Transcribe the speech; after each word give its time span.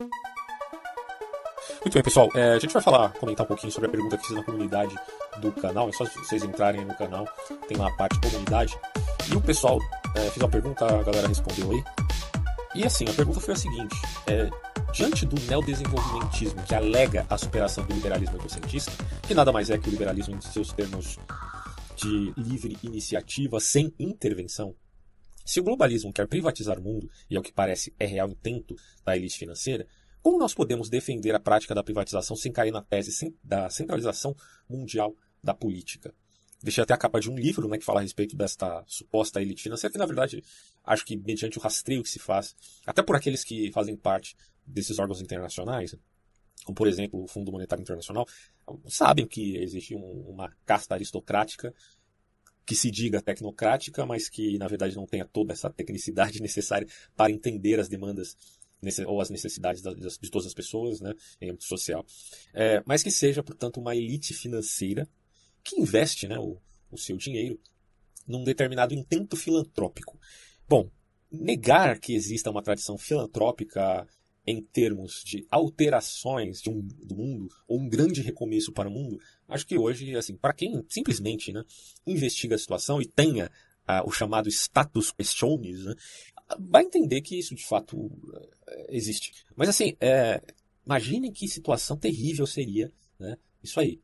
Muito 0.00 1.92
bem, 1.92 2.02
pessoal. 2.04 2.28
É, 2.32 2.52
a 2.52 2.58
gente 2.60 2.72
vai 2.72 2.80
falar, 2.80 3.12
comentar 3.14 3.44
um 3.44 3.48
pouquinho 3.48 3.72
sobre 3.72 3.88
a 3.88 3.90
pergunta 3.90 4.16
que 4.16 4.28
fiz 4.28 4.36
na 4.36 4.44
comunidade 4.44 4.94
do 5.40 5.50
canal. 5.50 5.88
É 5.88 5.92
só 5.92 6.04
vocês 6.04 6.44
entrarem 6.44 6.84
no 6.84 6.94
canal, 6.94 7.26
tem 7.66 7.76
lá 7.76 7.88
a 7.88 7.96
parte 7.96 8.20
comunidade. 8.20 8.78
E 9.28 9.34
o 9.34 9.40
pessoal 9.40 9.80
é, 10.14 10.20
fez 10.20 10.36
uma 10.36 10.48
pergunta, 10.48 10.84
a 10.84 11.02
galera 11.02 11.26
respondeu 11.26 11.72
aí. 11.72 11.82
E 12.76 12.84
assim, 12.84 13.06
a 13.08 13.12
pergunta 13.12 13.40
foi 13.40 13.54
a 13.54 13.56
seguinte: 13.56 13.96
é, 14.28 14.48
diante 14.92 15.26
do 15.26 15.40
neodesenvolvimentismo 15.48 16.62
que 16.62 16.76
alega 16.76 17.26
a 17.28 17.36
superação 17.36 17.84
do 17.84 17.92
liberalismo 17.92 18.36
egocentista, 18.36 18.92
que 19.22 19.34
nada 19.34 19.50
mais 19.50 19.68
é 19.68 19.78
que 19.78 19.88
o 19.88 19.90
liberalismo 19.90 20.36
em 20.36 20.40
seus 20.40 20.72
termos 20.72 21.18
de 21.96 22.32
livre 22.36 22.78
iniciativa 22.84 23.58
sem 23.58 23.92
intervenção, 23.98 24.76
se 25.48 25.60
o 25.60 25.64
globalismo 25.64 26.12
quer 26.12 26.28
privatizar 26.28 26.78
o 26.78 26.82
mundo, 26.82 27.10
e 27.30 27.34
ao 27.34 27.42
que 27.42 27.50
parece 27.50 27.94
é 27.98 28.04
real 28.04 28.28
intento 28.28 28.76
da 29.02 29.16
elite 29.16 29.38
financeira, 29.38 29.86
como 30.20 30.38
nós 30.38 30.52
podemos 30.52 30.90
defender 30.90 31.34
a 31.34 31.40
prática 31.40 31.74
da 31.74 31.82
privatização 31.82 32.36
sem 32.36 32.52
cair 32.52 32.70
na 32.70 32.82
tese 32.82 33.34
da 33.42 33.70
centralização 33.70 34.36
mundial 34.68 35.16
da 35.42 35.54
política? 35.54 36.14
Deixei 36.62 36.84
até 36.84 36.92
a 36.92 36.98
capa 36.98 37.18
de 37.18 37.30
um 37.30 37.34
livro 37.34 37.66
né, 37.66 37.78
que 37.78 37.84
fala 37.84 38.00
a 38.00 38.02
respeito 38.02 38.36
desta 38.36 38.84
suposta 38.86 39.40
elite 39.40 39.62
financeira, 39.62 39.90
que 39.90 39.98
na 39.98 40.04
verdade 40.04 40.44
acho 40.84 41.02
que 41.06 41.16
mediante 41.16 41.56
o 41.56 41.62
rastreio 41.62 42.02
que 42.02 42.10
se 42.10 42.18
faz, 42.18 42.54
até 42.84 43.02
por 43.02 43.16
aqueles 43.16 43.42
que 43.42 43.72
fazem 43.72 43.96
parte 43.96 44.36
desses 44.66 44.98
órgãos 44.98 45.22
internacionais, 45.22 45.96
como 46.62 46.76
por 46.76 46.88
exemplo 46.88 47.22
o 47.22 47.26
Fundo 47.26 47.50
Monetário 47.50 47.80
Internacional, 47.80 48.26
sabem 48.86 49.26
que 49.26 49.56
existe 49.56 49.94
um, 49.94 50.26
uma 50.28 50.54
casta 50.66 50.94
aristocrática 50.94 51.72
que 52.68 52.76
se 52.76 52.90
diga 52.90 53.22
tecnocrática, 53.22 54.04
mas 54.04 54.28
que 54.28 54.58
na 54.58 54.68
verdade 54.68 54.94
não 54.94 55.06
tenha 55.06 55.24
toda 55.24 55.54
essa 55.54 55.70
tecnicidade 55.70 56.38
necessária 56.42 56.86
para 57.16 57.32
entender 57.32 57.80
as 57.80 57.88
demandas 57.88 58.36
ou 59.06 59.22
as 59.22 59.30
necessidades 59.30 59.82
de 59.82 60.30
todas 60.30 60.46
as 60.46 60.52
pessoas 60.52 61.00
né, 61.00 61.14
em 61.40 61.48
âmbito 61.48 61.64
social. 61.64 62.04
É, 62.52 62.82
mas 62.84 63.02
que 63.02 63.10
seja, 63.10 63.42
portanto, 63.42 63.80
uma 63.80 63.96
elite 63.96 64.34
financeira 64.34 65.08
que 65.64 65.80
investe 65.80 66.28
né, 66.28 66.38
o, 66.38 66.58
o 66.90 66.98
seu 66.98 67.16
dinheiro 67.16 67.58
num 68.26 68.44
determinado 68.44 68.92
intento 68.92 69.34
filantrópico. 69.34 70.20
Bom, 70.68 70.90
negar 71.32 71.98
que 71.98 72.14
exista 72.14 72.50
uma 72.50 72.62
tradição 72.62 72.98
filantrópica 72.98 74.06
em 74.50 74.62
termos 74.62 75.22
de 75.22 75.46
alterações 75.50 76.62
de 76.62 76.70
um, 76.70 76.80
do 76.80 77.14
mundo 77.14 77.48
ou 77.66 77.78
um 77.78 77.88
grande 77.88 78.22
recomeço 78.22 78.72
para 78.72 78.88
o 78.88 78.92
mundo, 78.92 79.20
acho 79.46 79.66
que 79.66 79.76
hoje, 79.76 80.16
assim, 80.16 80.34
para 80.34 80.54
quem 80.54 80.82
simplesmente 80.88 81.52
né, 81.52 81.62
investiga 82.06 82.54
a 82.54 82.58
situação 82.58 83.00
e 83.02 83.06
tenha 83.06 83.50
ah, 83.86 84.02
o 84.06 84.10
chamado 84.10 84.48
status 84.48 85.12
questiones, 85.12 85.84
né, 85.84 85.94
vai 86.58 86.82
entender 86.82 87.20
que 87.20 87.38
isso 87.38 87.54
de 87.54 87.66
fato 87.66 88.10
eh, 88.66 88.86
existe. 88.88 89.32
Mas 89.54 89.68
assim, 89.68 89.94
é, 90.00 90.40
imaginem 90.86 91.30
que 91.30 91.46
situação 91.46 91.98
terrível 91.98 92.46
seria 92.46 92.90
né, 93.18 93.36
isso 93.62 93.78
aí. 93.78 94.00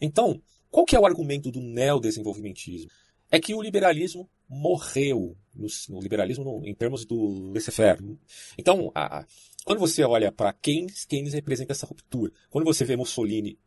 Então, 0.00 0.40
qual 0.70 0.86
que 0.86 0.96
é 0.96 1.00
o 1.00 1.04
argumento 1.04 1.50
do 1.50 1.60
neodesenvolvimentismo? 1.60 2.90
É 3.30 3.38
que 3.38 3.54
o 3.54 3.60
liberalismo 3.60 4.26
morreu 4.48 5.36
no, 5.54 5.66
no 5.88 6.00
liberalismo 6.00 6.44
no, 6.44 6.66
em 6.66 6.74
termos 6.74 7.04
do 7.04 7.50
laissez-faire. 7.52 7.98
Então, 8.56 8.90
a, 8.94 9.26
quando 9.66 9.80
você 9.80 10.04
olha 10.04 10.30
para 10.30 10.52
Keynes, 10.52 11.04
Keynes 11.04 11.34
representa 11.34 11.72
essa 11.72 11.84
ruptura. 11.84 12.32
Quando 12.50 12.64
você 12.64 12.84
vê 12.84 12.94
Mussolini 12.94 13.58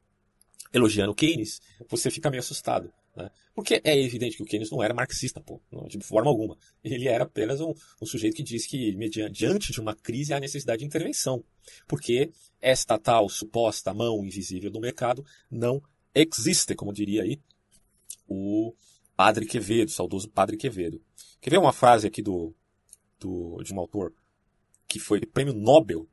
elogiando 0.73 1.13
Keynes, 1.13 1.61
você 1.89 2.09
fica 2.09 2.29
meio 2.29 2.39
assustado. 2.39 2.89
Né? 3.13 3.29
Porque 3.53 3.81
é 3.83 3.99
evidente 3.99 4.37
que 4.37 4.43
o 4.43 4.45
Keynes 4.45 4.71
não 4.71 4.81
era 4.81 4.93
marxista, 4.93 5.41
pô, 5.41 5.61
de 5.89 5.99
forma 5.99 6.29
alguma. 6.29 6.57
Ele 6.81 7.09
era 7.09 7.25
apenas 7.25 7.59
um, 7.59 7.73
um 8.01 8.05
sujeito 8.05 8.37
que 8.37 8.43
diz 8.43 8.65
que, 8.65 8.95
mediante, 8.95 9.33
diante 9.33 9.73
de 9.73 9.81
uma 9.81 9.93
crise, 9.93 10.33
há 10.33 10.39
necessidade 10.39 10.79
de 10.79 10.85
intervenção. 10.85 11.43
Porque 11.85 12.31
esta 12.61 12.97
tal 12.97 13.27
suposta 13.27 13.93
mão 13.93 14.23
invisível 14.23 14.71
do 14.71 14.79
mercado 14.79 15.25
não 15.51 15.83
existe, 16.15 16.75
como 16.75 16.93
diria 16.93 17.23
aí 17.23 17.41
o 18.25 18.73
Padre 19.17 19.45
Quevedo, 19.45 19.91
saudoso 19.91 20.29
Padre 20.29 20.55
Quevedo. 20.55 21.03
Quer 21.41 21.49
ver 21.49 21.59
uma 21.59 21.73
frase 21.73 22.07
aqui 22.07 22.21
do, 22.21 22.55
do, 23.19 23.61
de 23.61 23.73
um 23.73 23.79
autor 23.81 24.13
que 24.89 24.99
foi 24.99 25.21
prêmio 25.21 25.53
Nobel? 25.53 26.09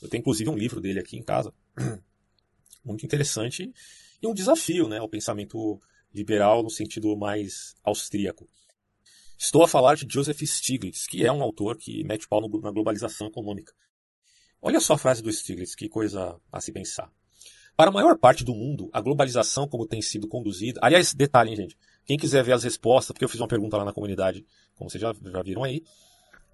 Eu 0.00 0.08
tenho 0.08 0.20
inclusive 0.20 0.48
um 0.48 0.56
livro 0.56 0.80
dele 0.80 1.00
aqui 1.00 1.16
em 1.16 1.22
casa. 1.22 1.52
Muito 2.84 3.04
interessante 3.04 3.72
e 4.22 4.26
um 4.26 4.34
desafio 4.34 4.88
né, 4.88 4.98
ao 4.98 5.08
pensamento 5.08 5.80
liberal 6.14 6.62
no 6.62 6.70
sentido 6.70 7.16
mais 7.16 7.74
austríaco. 7.82 8.48
Estou 9.36 9.62
a 9.62 9.68
falar 9.68 9.94
de 9.94 10.06
Joseph 10.08 10.40
Stiglitz, 10.42 11.06
que 11.06 11.24
é 11.24 11.32
um 11.32 11.42
autor 11.42 11.76
que 11.76 12.04
mete 12.04 12.28
pau 12.28 12.40
na 12.40 12.70
globalização 12.70 13.28
econômica. 13.28 13.72
Olha 14.60 14.80
só 14.80 14.94
a 14.94 14.98
frase 14.98 15.22
do 15.22 15.32
Stiglitz, 15.32 15.74
que 15.74 15.88
coisa 15.88 16.40
a 16.50 16.60
se 16.60 16.72
pensar. 16.72 17.10
Para 17.76 17.90
a 17.90 17.92
maior 17.92 18.18
parte 18.18 18.44
do 18.44 18.52
mundo, 18.52 18.90
a 18.92 19.00
globalização 19.00 19.68
como 19.68 19.86
tem 19.86 20.02
sido 20.02 20.26
conduzida. 20.26 20.80
Aliás, 20.82 21.14
detalhe, 21.14 21.50
hein, 21.50 21.56
gente. 21.56 21.78
Quem 22.04 22.18
quiser 22.18 22.42
ver 22.42 22.52
as 22.52 22.64
respostas, 22.64 23.12
porque 23.12 23.24
eu 23.24 23.28
fiz 23.28 23.40
uma 23.40 23.46
pergunta 23.46 23.76
lá 23.76 23.84
na 23.84 23.92
comunidade, 23.92 24.44
como 24.74 24.90
vocês 24.90 25.00
já, 25.00 25.12
já 25.12 25.42
viram 25.42 25.62
aí, 25.62 25.84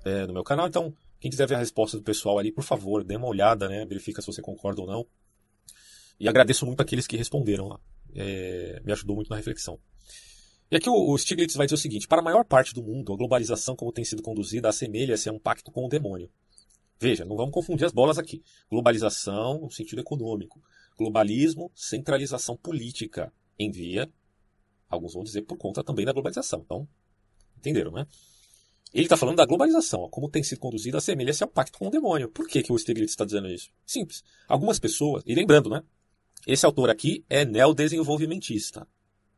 é, 0.05 0.27
no 0.27 0.35
meu 0.35 0.45
canal. 0.45 0.67
Então, 0.67 0.95
quem 1.21 1.31
quiser 1.31 1.47
ver 1.49 1.55
a 1.55 1.59
resposta 1.59 1.97
do 1.97 2.03
pessoal 2.03 2.39
ali, 2.39 2.53
por 2.53 2.65
favor, 2.65 3.03
dê 3.03 3.17
uma 3.17 3.27
olhada, 3.27 3.69
né? 3.69 3.85
Verifica 3.87 4.21
se 4.21 4.27
você 4.27 4.43
concorda 4.43 4.81
ou 4.81 4.87
não. 4.87 5.07
E 6.19 6.29
agradeço 6.29 6.67
muito 6.67 6.81
aqueles 6.81 7.07
que 7.07 7.17
responderam 7.17 7.69
lá. 7.69 7.81
É, 8.15 8.81
me 8.85 8.93
ajudou 8.93 9.17
muito 9.17 9.29
na 9.29 9.37
reflexão. 9.37 9.79
E 10.71 10.77
aqui 10.77 10.89
o, 10.89 11.11
o 11.11 11.19
Stiglitz 11.19 11.55
vai 11.57 11.67
dizer 11.67 11.75
o 11.75 11.79
seguinte: 11.79 12.07
para 12.07 12.21
a 12.21 12.25
maior 12.25 12.45
parte 12.45 12.75
do 12.75 12.83
mundo, 12.83 13.13
a 13.13 13.17
globalização 13.17 13.75
como 13.75 13.93
tem 13.93 14.05
sido 14.05 14.23
conduzida 14.23 14.69
assemelha-se 14.69 15.29
a 15.29 15.33
um 15.33 15.39
pacto 15.39 15.71
com 15.71 15.85
o 15.85 15.89
demônio. 15.89 16.31
Veja, 16.99 17.25
não 17.25 17.37
vamos 17.37 17.53
confundir 17.53 17.85
as 17.85 17.93
bolas 17.93 18.19
aqui. 18.19 18.43
Globalização 18.71 19.61
no 19.61 19.71
sentido 19.71 20.01
econômico. 20.01 20.63
Globalismo, 20.97 21.71
centralização 21.75 22.57
política 22.57 23.33
em 23.59 23.71
via, 23.71 24.11
alguns 24.89 25.15
vão 25.15 25.25
dizer 25.25 25.43
por 25.43 25.59
conta 25.59 25.83
também 25.83 26.07
da 26.07 26.13
globalização. 26.13 26.63
Então, 26.65 26.89
entenderam, 27.59 27.91
né? 27.91 28.07
Ele 28.95 29.07
está 29.07 29.17
falando 29.17 29.37
da 29.37 29.45
globalização, 29.45 30.03
ó, 30.03 30.09
como 30.09 30.31
tem 30.31 30.45
sido 30.45 30.61
conduzida, 30.61 30.99
assemelha-se 30.99 31.43
ao 31.43 31.49
pacto 31.51 31.77
com 31.77 31.89
o 31.89 31.91
demônio. 31.91 32.29
Por 32.29 32.47
que, 32.47 32.63
que 32.63 32.73
o 32.73 32.79
Stiglitz 32.79 33.11
está 33.11 33.25
dizendo 33.25 33.49
isso? 33.49 33.71
Simples. 33.85 34.23
Algumas 34.47 34.79
pessoas, 34.79 35.25
e 35.27 35.35
lembrando, 35.35 35.69
né? 35.69 35.83
Esse 36.47 36.65
autor 36.65 36.89
aqui 36.89 37.25
é 37.29 37.45
neodesenvolvimentista, 37.45 38.87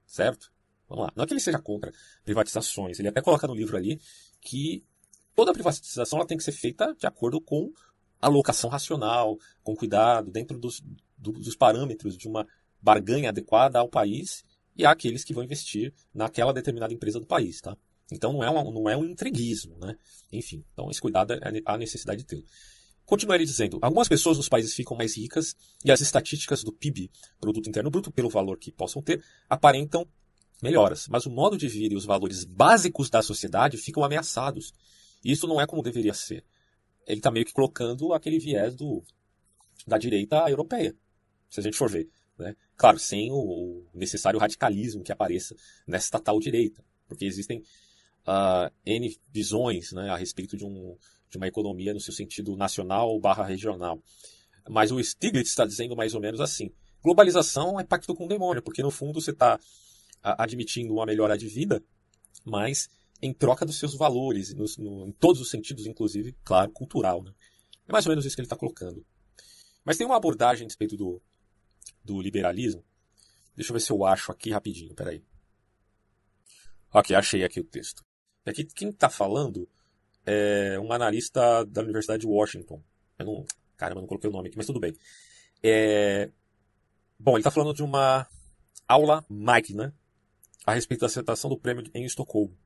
certo? 0.04 0.52
Vamos 0.86 1.06
lá. 1.06 1.12
Não 1.16 1.24
é 1.24 1.26
que 1.26 1.32
ele 1.32 1.40
seja 1.40 1.58
contra 1.58 1.90
privatizações. 2.22 2.98
Ele 2.98 3.08
até 3.08 3.22
coloca 3.22 3.46
no 3.46 3.54
livro 3.54 3.78
ali 3.78 3.98
que 4.42 4.84
toda 5.34 5.54
privatização 5.54 6.18
ela 6.18 6.28
tem 6.28 6.36
que 6.36 6.44
ser 6.44 6.52
feita 6.52 6.94
de 6.94 7.06
acordo 7.06 7.40
com 7.40 7.72
alocação 8.20 8.68
racional, 8.68 9.38
com 9.62 9.74
cuidado, 9.74 10.30
dentro 10.30 10.58
dos, 10.58 10.82
do, 11.16 11.32
dos 11.32 11.56
parâmetros 11.56 12.14
de 12.14 12.28
uma 12.28 12.46
barganha 12.80 13.30
adequada 13.30 13.78
ao 13.78 13.88
país 13.88 14.44
e 14.76 14.84
àqueles 14.84 15.24
que 15.24 15.32
vão 15.32 15.44
investir 15.44 15.94
naquela 16.12 16.52
determinada 16.52 16.92
empresa 16.92 17.18
do 17.18 17.26
país, 17.26 17.58
tá? 17.60 17.74
Então 18.10 18.32
não 18.32 18.44
é, 18.44 18.50
um, 18.50 18.70
não 18.70 18.88
é 18.88 18.96
um 18.96 19.04
entreguismo, 19.04 19.78
né? 19.78 19.96
Enfim, 20.32 20.64
então 20.72 20.90
esse 20.90 21.00
cuidado 21.00 21.32
é 21.32 21.40
a 21.64 21.76
necessidade 21.76 22.20
de 22.20 22.26
ter. 22.26 22.44
Continua 23.04 23.36
ele 23.36 23.44
dizendo, 23.44 23.78
algumas 23.82 24.08
pessoas 24.08 24.36
nos 24.36 24.48
países 24.48 24.74
ficam 24.74 24.96
mais 24.96 25.16
ricas 25.16 25.54
e 25.84 25.92
as 25.92 26.00
estatísticas 26.00 26.64
do 26.64 26.72
PIB, 26.72 27.10
Produto 27.40 27.68
Interno 27.68 27.90
Bruto, 27.90 28.10
pelo 28.10 28.28
valor 28.28 28.58
que 28.58 28.72
possam 28.72 29.00
ter, 29.00 29.22
aparentam 29.48 30.06
melhoras, 30.62 31.06
mas 31.08 31.24
o 31.26 31.30
modo 31.30 31.56
de 31.56 31.68
vida 31.68 31.94
e 31.94 31.96
os 31.96 32.04
valores 32.04 32.44
básicos 32.44 33.08
da 33.08 33.22
sociedade 33.22 33.76
ficam 33.76 34.02
ameaçados. 34.02 34.72
E 35.24 35.30
isso 35.30 35.46
não 35.46 35.60
é 35.60 35.66
como 35.66 35.82
deveria 35.82 36.14
ser. 36.14 36.44
Ele 37.06 37.18
está 37.20 37.30
meio 37.30 37.44
que 37.44 37.52
colocando 37.52 38.12
aquele 38.12 38.38
viés 38.38 38.74
do, 38.74 39.04
da 39.86 39.98
direita 39.98 40.48
europeia 40.48 40.94
se 41.48 41.60
a 41.60 41.62
gente 41.62 41.76
for 41.76 41.90
ver. 41.90 42.08
Né? 42.38 42.54
Claro, 42.76 42.98
sem 42.98 43.30
o 43.30 43.84
necessário 43.94 44.38
radicalismo 44.38 45.02
que 45.02 45.12
apareça 45.12 45.54
nesta 45.86 46.18
tal 46.18 46.38
direita, 46.38 46.84
porque 47.08 47.24
existem 47.24 47.62
uh, 48.26 48.72
N 48.84 49.16
visões 49.32 49.92
né, 49.92 50.10
a 50.10 50.16
respeito 50.16 50.56
de, 50.56 50.64
um, 50.64 50.96
de 51.30 51.36
uma 51.36 51.46
economia 51.46 51.94
no 51.94 52.00
seu 52.00 52.12
sentido 52.12 52.56
nacional 52.56 53.18
barra 53.20 53.44
regional. 53.44 54.02
Mas 54.68 54.90
o 54.90 55.02
Stiglitz 55.02 55.50
está 55.50 55.64
dizendo 55.64 55.96
mais 55.96 56.14
ou 56.14 56.20
menos 56.20 56.40
assim: 56.40 56.70
globalização 57.02 57.78
é 57.78 57.84
pacto 57.84 58.14
com 58.14 58.24
o 58.24 58.28
demônio, 58.28 58.62
porque 58.62 58.82
no 58.82 58.90
fundo 58.90 59.20
você 59.20 59.30
está 59.30 59.58
admitindo 60.22 60.92
uma 60.92 61.06
melhora 61.06 61.38
de 61.38 61.46
vida, 61.46 61.82
mas 62.44 62.88
em 63.22 63.32
troca 63.32 63.64
dos 63.64 63.78
seus 63.78 63.94
valores, 63.94 64.52
no, 64.54 64.64
no, 64.78 65.08
em 65.08 65.12
todos 65.12 65.40
os 65.40 65.50
sentidos, 65.50 65.86
inclusive, 65.86 66.36
claro, 66.44 66.70
cultural. 66.72 67.22
Né? 67.22 67.32
É 67.86 67.92
mais 67.92 68.06
ou 68.06 68.10
menos 68.10 68.24
isso 68.24 68.34
que 68.34 68.40
ele 68.40 68.46
está 68.46 68.56
colocando. 68.56 69.04
Mas 69.84 69.96
tem 69.96 70.06
uma 70.06 70.16
abordagem 70.16 70.64
a 70.64 70.68
respeito 70.68 70.96
do, 70.96 71.22
do 72.04 72.20
liberalismo. 72.20 72.84
Deixa 73.54 73.70
eu 73.70 73.74
ver 73.74 73.80
se 73.80 73.90
eu 73.90 74.04
acho 74.04 74.32
aqui 74.32 74.50
rapidinho, 74.50 74.94
peraí. 74.94 75.22
Ok, 76.92 77.14
achei 77.14 77.44
aqui 77.44 77.60
o 77.60 77.64
texto. 77.64 78.04
Aqui 78.46 78.64
quem 78.64 78.90
está 78.90 79.08
falando 79.08 79.68
é 80.24 80.78
um 80.78 80.92
analista 80.92 81.64
da 81.64 81.82
Universidade 81.82 82.20
de 82.20 82.26
Washington. 82.26 82.80
Eu 83.18 83.26
não, 83.26 83.44
caramba, 83.76 84.00
não 84.00 84.08
coloquei 84.08 84.30
o 84.30 84.32
nome 84.32 84.48
aqui, 84.48 84.56
mas 84.56 84.66
tudo 84.66 84.80
bem. 84.80 84.94
É, 85.62 86.30
bom, 87.18 87.32
ele 87.32 87.40
está 87.40 87.50
falando 87.50 87.74
de 87.74 87.82
uma 87.82 88.26
aula 88.86 89.24
magna 89.28 89.94
a 90.64 90.74
respeito 90.74 91.00
da 91.00 91.06
aceitação 91.06 91.50
do 91.50 91.58
prêmio 91.58 91.84
em 91.94 92.04
Estocolmo. 92.04 92.56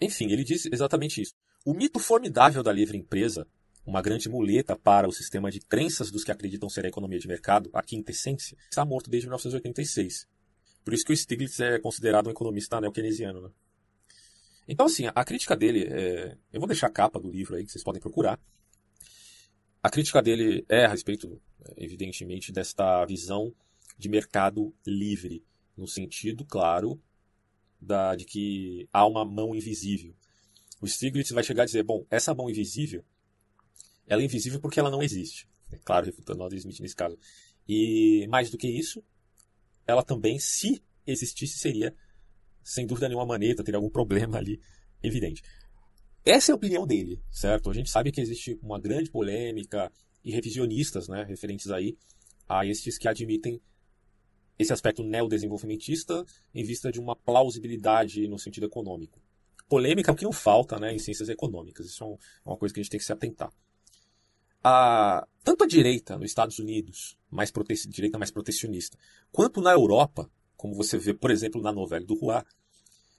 Enfim, 0.00 0.30
ele 0.30 0.44
diz 0.44 0.66
exatamente 0.66 1.20
isso. 1.20 1.34
O 1.64 1.74
mito 1.74 1.98
formidável 1.98 2.62
da 2.62 2.72
livre 2.72 2.98
empresa 2.98 3.46
uma 3.84 4.00
grande 4.00 4.28
muleta 4.28 4.76
para 4.76 5.08
o 5.08 5.12
sistema 5.12 5.50
de 5.50 5.60
crenças 5.60 6.10
dos 6.10 6.24
que 6.24 6.30
acreditam 6.30 6.68
ser 6.68 6.84
a 6.84 6.88
economia 6.88 7.18
de 7.18 7.26
mercado, 7.26 7.68
a 7.72 7.82
quinta 7.82 8.12
essência, 8.12 8.56
está 8.70 8.84
morto 8.84 9.10
desde 9.10 9.26
1986. 9.26 10.26
Por 10.84 10.94
isso 10.94 11.04
que 11.04 11.12
o 11.12 11.16
Stiglitz 11.16 11.60
é 11.60 11.78
considerado 11.78 12.28
um 12.28 12.30
economista 12.30 12.80
neo-keynesiano. 12.80 13.42
Né? 13.42 13.50
Então, 14.66 14.86
assim, 14.86 15.04
a 15.12 15.24
crítica 15.24 15.56
dele, 15.56 15.84
é... 15.84 16.36
eu 16.52 16.60
vou 16.60 16.66
deixar 16.66 16.86
a 16.86 16.90
capa 16.90 17.20
do 17.20 17.30
livro 17.30 17.56
aí, 17.56 17.64
que 17.64 17.72
vocês 17.72 17.84
podem 17.84 18.00
procurar. 18.00 18.38
A 19.82 19.90
crítica 19.90 20.22
dele 20.22 20.64
é 20.68 20.84
a 20.84 20.88
respeito, 20.88 21.40
evidentemente, 21.76 22.52
desta 22.52 23.04
visão 23.04 23.52
de 23.98 24.08
mercado 24.08 24.74
livre, 24.86 25.44
no 25.76 25.88
sentido, 25.88 26.44
claro, 26.44 27.00
da, 27.80 28.14
de 28.14 28.24
que 28.24 28.88
há 28.92 29.06
uma 29.06 29.24
mão 29.24 29.54
invisível. 29.54 30.14
O 30.80 30.86
Stiglitz 30.86 31.30
vai 31.30 31.42
chegar 31.42 31.64
a 31.64 31.66
dizer, 31.66 31.82
bom, 31.82 32.06
essa 32.10 32.34
mão 32.34 32.48
invisível 32.48 33.04
ela 34.06 34.22
é 34.22 34.24
invisível 34.24 34.60
porque 34.60 34.78
ela 34.78 34.90
não 34.90 35.02
existe. 35.02 35.48
É 35.70 35.78
claro, 35.78 36.06
refutando 36.06 36.42
Adam 36.42 36.58
Smith 36.58 36.80
nesse 36.80 36.94
caso. 36.96 37.18
E 37.68 38.26
mais 38.28 38.50
do 38.50 38.58
que 38.58 38.68
isso, 38.68 39.02
ela 39.86 40.02
também, 40.02 40.38
se 40.38 40.82
existisse, 41.06 41.58
seria, 41.58 41.94
sem 42.62 42.86
dúvida 42.86 43.08
nenhuma, 43.08 43.26
maneta, 43.26 43.64
teria 43.64 43.78
algum 43.78 43.90
problema 43.90 44.38
ali, 44.38 44.60
evidente. 45.02 45.42
Essa 46.24 46.50
é 46.50 46.52
a 46.52 46.56
opinião 46.56 46.86
dele, 46.86 47.20
certo? 47.30 47.70
A 47.70 47.74
gente 47.74 47.90
sabe 47.90 48.12
que 48.12 48.20
existe 48.20 48.58
uma 48.62 48.80
grande 48.80 49.10
polêmica 49.10 49.90
e 50.24 50.30
revisionistas, 50.30 51.08
né, 51.08 51.24
referentes 51.24 51.70
aí 51.70 51.96
a 52.48 52.64
estes 52.64 52.96
que 52.96 53.08
admitem 53.08 53.60
esse 54.58 54.72
aspecto 54.72 55.02
neodesenvolvimentista 55.02 56.24
em 56.54 56.62
vista 56.62 56.92
de 56.92 57.00
uma 57.00 57.16
plausibilidade 57.16 58.28
no 58.28 58.38
sentido 58.38 58.66
econômico. 58.66 59.20
Polêmica 59.68 60.10
é 60.10 60.14
o 60.14 60.16
que 60.16 60.24
não 60.24 60.32
falta 60.32 60.78
né, 60.78 60.94
em 60.94 60.98
ciências 60.98 61.28
econômicas, 61.28 61.86
isso 61.86 62.04
é 62.04 62.50
uma 62.50 62.56
coisa 62.56 62.72
que 62.72 62.78
a 62.78 62.82
gente 62.82 62.90
tem 62.90 63.00
que 63.00 63.06
se 63.06 63.12
atentar 63.12 63.52
a, 64.62 65.26
tanto 65.42 65.64
a 65.64 65.66
direita 65.66 66.16
nos 66.16 66.30
Estados 66.30 66.58
Unidos, 66.58 67.18
mais 67.30 67.50
prote, 67.50 67.88
direita 67.88 68.18
mais 68.18 68.30
protecionista, 68.30 68.96
quanto 69.30 69.60
na 69.60 69.72
Europa, 69.72 70.30
como 70.62 70.76
você 70.76 70.96
vê, 70.96 71.12
por 71.12 71.32
exemplo, 71.32 71.60
na 71.60 71.72
novela 71.72 72.06
do 72.06 72.14
Roi, 72.14 72.40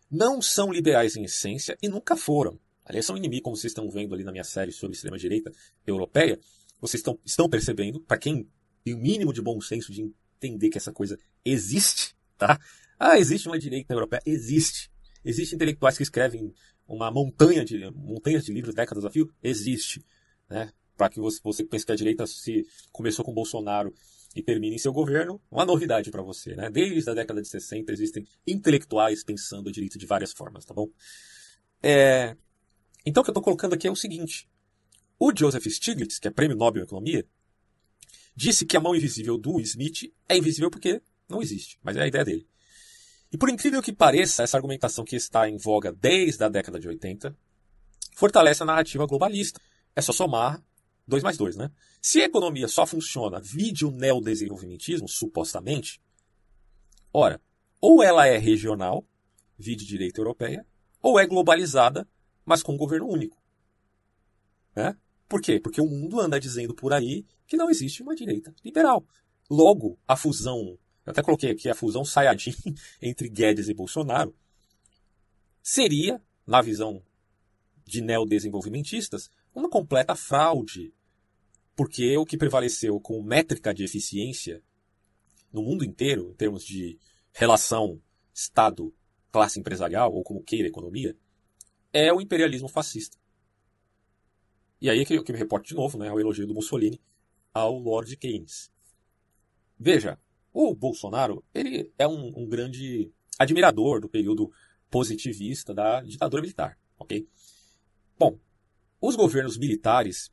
não 0.09 0.41
são 0.41 0.71
liberais 0.71 1.17
em 1.17 1.25
essência 1.25 1.77
e 1.81 1.89
nunca 1.89 2.15
foram. 2.15 2.57
Aliás, 2.85 3.05
são 3.05 3.17
inimigos, 3.17 3.43
como 3.43 3.57
vocês 3.57 3.71
estão 3.71 3.89
vendo 3.91 4.13
ali 4.13 4.23
na 4.23 4.31
minha 4.31 4.45
série 4.45 4.71
sobre 4.71 4.95
extrema-direita 4.95 5.51
europeia. 5.85 6.39
Vocês 6.79 7.01
estão, 7.01 7.19
estão 7.25 7.49
percebendo, 7.49 7.99
para 7.99 8.17
quem 8.17 8.47
tem 8.85 8.93
o 8.93 8.97
mínimo 8.97 9.33
de 9.33 9.41
bom 9.41 9.59
senso 9.59 9.91
de 9.91 10.09
entender 10.37 10.69
que 10.69 10.77
essa 10.77 10.93
coisa 10.93 11.19
existe, 11.43 12.15
tá? 12.37 12.57
Ah, 12.97 13.19
existe 13.19 13.49
uma 13.49 13.59
direita 13.59 13.93
europeia? 13.93 14.21
Existe. 14.25 14.89
Existem 15.25 15.57
intelectuais 15.57 15.97
que 15.97 16.03
escrevem 16.03 16.53
uma 16.87 17.11
montanha 17.11 17.65
de, 17.65 17.91
montanhas 17.91 18.45
de 18.45 18.53
livros 18.53 18.73
décadas 18.73 19.03
a 19.03 19.09
fio? 19.09 19.29
Existe. 19.43 20.01
Né? 20.49 20.71
para 20.97 21.09
que 21.09 21.19
você, 21.19 21.39
você 21.43 21.63
pense 21.63 21.85
que 21.85 21.91
a 21.91 21.95
direita 21.95 22.25
se 22.25 22.65
começou 22.91 23.25
com 23.25 23.33
Bolsonaro 23.33 23.93
e 24.35 24.41
termine 24.41 24.75
em 24.75 24.79
seu 24.79 24.91
governo, 24.91 25.41
uma 25.51 25.65
novidade 25.65 26.09
para 26.09 26.21
você. 26.21 26.55
Né? 26.55 26.69
Desde 26.69 27.09
a 27.09 27.13
década 27.13 27.41
de 27.41 27.47
60 27.47 27.91
existem 27.91 28.27
intelectuais 28.47 29.23
pensando 29.23 29.69
a 29.69 29.71
direita 29.71 29.97
de 29.97 30.05
várias 30.05 30.33
formas, 30.33 30.65
tá 30.65 30.73
bom? 30.73 30.89
É... 31.81 32.35
Então 33.05 33.21
o 33.21 33.23
que 33.23 33.29
eu 33.29 33.33
estou 33.33 33.43
colocando 33.43 33.73
aqui 33.73 33.87
é 33.87 33.91
o 33.91 33.95
seguinte. 33.95 34.49
O 35.19 35.31
Joseph 35.35 35.65
Stiglitz, 35.65 36.19
que 36.19 36.27
é 36.27 36.31
prêmio 36.31 36.57
Nobel 36.57 36.81
em 36.81 36.85
Economia, 36.85 37.25
disse 38.35 38.65
que 38.65 38.75
a 38.75 38.79
mão 38.79 38.95
invisível 38.95 39.37
do 39.37 39.59
Smith 39.59 40.11
é 40.27 40.37
invisível 40.37 40.71
porque 40.71 41.01
não 41.29 41.41
existe, 41.41 41.79
mas 41.83 41.95
é 41.95 42.01
a 42.01 42.07
ideia 42.07 42.25
dele. 42.25 42.47
E 43.31 43.37
por 43.37 43.49
incrível 43.49 43.81
que 43.81 43.91
pareça, 43.91 44.43
essa 44.43 44.57
argumentação 44.57 45.03
que 45.03 45.15
está 45.15 45.49
em 45.49 45.57
voga 45.57 45.91
desde 45.91 46.43
a 46.43 46.49
década 46.49 46.79
de 46.79 46.87
80 46.87 47.35
fortalece 48.15 48.63
a 48.63 48.65
narrativa 48.65 49.05
globalista. 49.07 49.59
É 49.95 50.01
só 50.01 50.11
somar 50.11 50.63
2 51.07 51.23
mais 51.23 51.37
2, 51.37 51.55
né? 51.57 51.71
Se 52.01 52.21
a 52.21 52.25
economia 52.25 52.67
só 52.67 52.85
funciona 52.85 53.39
vide 53.41 53.85
o 53.85 53.91
neodesenvolvimentismo, 53.91 55.07
supostamente, 55.07 56.01
ora, 57.11 57.41
ou 57.81 58.01
ela 58.01 58.25
é 58.25 58.37
regional, 58.37 59.05
vide 59.57 59.85
direita 59.85 60.21
europeia, 60.21 60.65
ou 61.01 61.19
é 61.19 61.27
globalizada, 61.27 62.07
mas 62.45 62.63
com 62.63 62.73
um 62.73 62.77
governo 62.77 63.07
único. 63.07 63.41
Né? 64.75 64.97
Por 65.27 65.41
quê? 65.41 65.59
Porque 65.59 65.81
o 65.81 65.85
mundo 65.85 66.19
anda 66.19 66.39
dizendo 66.39 66.73
por 66.73 66.93
aí 66.93 67.25
que 67.45 67.57
não 67.57 67.69
existe 67.69 68.01
uma 68.01 68.15
direita 68.15 68.53
liberal. 68.63 69.05
Logo, 69.49 69.99
a 70.07 70.15
fusão, 70.15 70.77
eu 71.05 71.11
até 71.11 71.21
coloquei 71.21 71.51
aqui 71.51 71.69
a 71.69 71.75
fusão 71.75 72.05
Sayajin 72.05 72.55
entre 73.01 73.29
Guedes 73.29 73.67
e 73.67 73.73
Bolsonaro, 73.73 74.33
seria, 75.61 76.21
na 76.47 76.61
visão 76.61 77.01
de 77.85 78.01
neodesenvolvimentistas, 78.01 79.29
uma 79.53 79.69
completa 79.69 80.15
fraude. 80.15 80.93
Porque 81.75 82.15
o 82.17 82.25
que 82.25 82.37
prevaleceu 82.37 82.99
como 82.99 83.23
métrica 83.23 83.73
de 83.73 83.83
eficiência 83.83 84.61
no 85.51 85.63
mundo 85.63 85.83
inteiro, 85.83 86.31
em 86.31 86.35
termos 86.35 86.63
de 86.63 86.99
relação 87.31 88.01
Estado-classe 88.33 89.59
empresarial, 89.59 90.13
ou 90.13 90.23
como 90.23 90.43
queira 90.43 90.67
economia, 90.67 91.15
é 91.91 92.11
o 92.11 92.21
imperialismo 92.21 92.67
fascista. 92.67 93.17
E 94.81 94.89
aí 94.89 94.99
é 94.99 95.05
que, 95.05 95.21
que 95.23 95.31
me 95.31 95.37
reporto 95.37 95.67
de 95.67 95.75
novo, 95.75 95.97
né, 95.97 96.09
ao 96.09 96.19
elogio 96.19 96.47
do 96.47 96.53
Mussolini 96.53 96.99
ao 97.53 97.77
Lord 97.77 98.17
Keynes. 98.17 98.71
Veja, 99.79 100.19
o 100.51 100.73
Bolsonaro 100.73 101.43
ele 101.53 101.91
é 101.97 102.07
um, 102.07 102.33
um 102.35 102.47
grande 102.47 103.11
admirador 103.37 104.01
do 104.01 104.09
período 104.09 104.51
positivista 104.89 105.73
da 105.73 106.01
ditadura 106.01 106.41
militar, 106.41 106.77
ok? 106.97 107.27
Bom, 108.17 108.39
os 109.05 109.17
governos 109.17 109.57
militares 109.57 110.31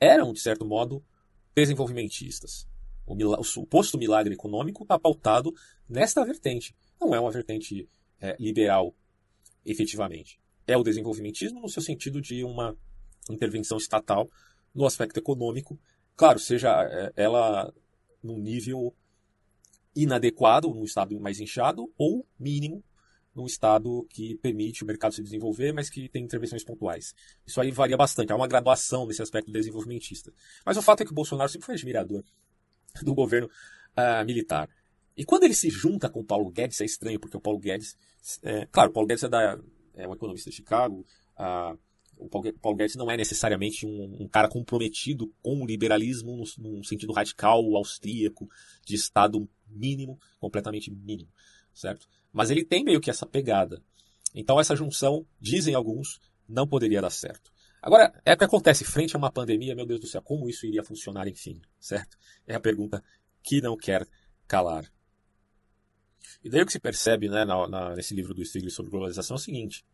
eram, 0.00 0.32
de 0.32 0.40
certo 0.40 0.66
modo, 0.66 1.04
desenvolvimentistas. 1.54 2.66
O, 3.06 3.14
o 3.14 3.44
suposto 3.44 3.96
milagre 3.96 4.34
econômico 4.34 4.82
está 4.82 4.98
pautado 4.98 5.54
nesta 5.88 6.24
vertente. 6.24 6.74
Não 7.00 7.14
é 7.14 7.20
uma 7.20 7.30
vertente 7.30 7.88
é, 8.20 8.36
liberal, 8.40 8.92
efetivamente. 9.64 10.40
É 10.66 10.76
o 10.76 10.82
desenvolvimentismo 10.82 11.60
no 11.60 11.68
seu 11.68 11.80
sentido 11.80 12.20
de 12.20 12.42
uma 12.42 12.76
intervenção 13.30 13.78
estatal 13.78 14.28
no 14.74 14.84
aspecto 14.84 15.20
econômico. 15.20 15.78
Claro, 16.16 16.40
seja 16.40 16.82
é, 16.82 17.12
ela 17.14 17.72
num 18.20 18.38
nível 18.38 18.92
inadequado, 19.94 20.74
num 20.74 20.82
estado 20.82 21.20
mais 21.20 21.38
inchado, 21.38 21.88
ou 21.96 22.26
mínimo, 22.36 22.82
num 23.34 23.46
estado 23.46 24.06
que 24.10 24.36
permite 24.36 24.84
o 24.84 24.86
mercado 24.86 25.14
se 25.14 25.22
desenvolver, 25.22 25.72
mas 25.72 25.88
que 25.88 26.08
tem 26.08 26.24
intervenções 26.24 26.64
pontuais. 26.64 27.14
Isso 27.46 27.60
aí 27.60 27.70
varia 27.70 27.96
bastante, 27.96 28.32
há 28.32 28.36
uma 28.36 28.48
graduação 28.48 29.06
nesse 29.06 29.22
aspecto 29.22 29.50
desenvolvimentista. 29.50 30.32
Mas 30.64 30.76
o 30.76 30.82
fato 30.82 31.02
é 31.02 31.04
que 31.04 31.12
o 31.12 31.14
Bolsonaro 31.14 31.50
sempre 31.50 31.66
foi 31.66 31.74
admirador 31.74 32.22
do 33.02 33.14
governo 33.14 33.48
uh, 33.96 34.24
militar. 34.24 34.68
E 35.16 35.24
quando 35.24 35.44
ele 35.44 35.54
se 35.54 35.70
junta 35.70 36.08
com 36.08 36.20
o 36.20 36.24
Paulo 36.24 36.50
Guedes, 36.50 36.80
é 36.80 36.84
estranho, 36.84 37.20
porque 37.20 37.36
o 37.36 37.40
Paulo 37.40 37.58
Guedes. 37.58 37.96
É, 38.42 38.66
claro, 38.66 38.90
o 38.90 38.92
Paulo 38.92 39.06
Guedes 39.06 39.24
é, 39.24 39.28
da, 39.28 39.58
é 39.94 40.08
um 40.08 40.14
economista 40.14 40.50
de 40.50 40.56
Chicago. 40.56 41.04
Uh, 41.38 41.78
o 42.18 42.28
Paulo 42.28 42.76
Guedes 42.76 42.94
não 42.94 43.10
é 43.10 43.16
necessariamente 43.16 43.84
um, 43.84 44.22
um 44.22 44.28
cara 44.28 44.48
comprometido 44.48 45.32
com 45.42 45.62
o 45.62 45.66
liberalismo 45.66 46.36
no, 46.36 46.44
num 46.58 46.84
sentido 46.84 47.12
radical, 47.12 47.60
austríaco, 47.76 48.48
de 48.86 48.94
Estado 48.94 49.48
mínimo, 49.66 50.18
completamente 50.38 50.90
mínimo, 50.90 51.28
certo? 51.74 52.08
Mas 52.32 52.50
ele 52.50 52.64
tem 52.64 52.84
meio 52.84 53.00
que 53.00 53.10
essa 53.10 53.26
pegada. 53.26 53.82
Então 54.34 54.58
essa 54.58 54.74
junção, 54.74 55.26
dizem 55.40 55.74
alguns, 55.74 56.20
não 56.48 56.66
poderia 56.66 57.00
dar 57.00 57.10
certo. 57.10 57.52
Agora, 57.80 58.12
é 58.24 58.32
o 58.32 58.36
que 58.36 58.44
acontece 58.44 58.84
frente 58.84 59.16
a 59.16 59.18
uma 59.18 59.32
pandemia, 59.32 59.74
meu 59.74 59.84
Deus 59.84 60.00
do 60.00 60.06
céu, 60.06 60.22
como 60.22 60.48
isso 60.48 60.64
iria 60.66 60.84
funcionar, 60.84 61.26
enfim, 61.26 61.60
certo? 61.80 62.16
É 62.46 62.54
a 62.54 62.60
pergunta 62.60 63.02
que 63.42 63.60
não 63.60 63.76
quer 63.76 64.06
calar. 64.46 64.90
E 66.44 66.48
daí 66.48 66.62
o 66.62 66.66
que 66.66 66.72
se 66.72 66.78
percebe 66.78 67.28
né, 67.28 67.44
na, 67.44 67.68
na, 67.68 67.96
nesse 67.96 68.14
livro 68.14 68.32
do 68.32 68.44
Stiglitz 68.44 68.74
sobre 68.74 68.90
globalização 68.90 69.34
é 69.34 69.38
o 69.38 69.42
seguinte. 69.42 69.84